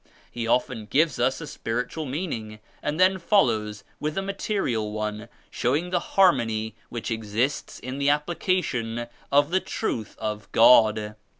[0.31, 5.29] He often gives us a spiritual meaning and then fol lows with a material one
[5.51, 11.17] showing the harmony which exists in the application of the Truth of God.